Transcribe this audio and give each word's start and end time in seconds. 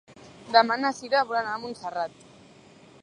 Demà 0.55 0.77
na 0.83 0.91
Cira 1.01 1.21
vol 1.33 1.39
anar 1.41 1.53
a 1.59 1.61
Montserrat. 1.67 2.27